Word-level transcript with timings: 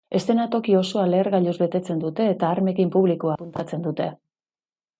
Eszenatoki 0.19 0.77
osoa 0.77 1.03
lehergailuz 1.11 1.53
betetzen 1.63 2.01
dute 2.05 2.27
eta 2.31 2.51
armekin 2.55 2.93
publikoa 2.99 3.39
apuntatzen 3.39 3.87
dute. 3.89 4.13